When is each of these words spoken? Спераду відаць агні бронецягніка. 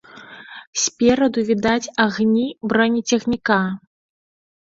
Спераду 0.83 1.43
відаць 1.49 1.91
агні 2.05 2.45
бронецягніка. 2.71 3.59